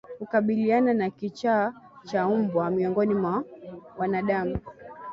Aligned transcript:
Kukabiliana 0.17 0.93
na 0.93 1.09
kichaa 1.09 1.73
cha 2.03 2.27
mbwa 2.29 2.71
miongoni 2.71 3.13
mwa 3.15 3.43
wanadamu 3.97 4.59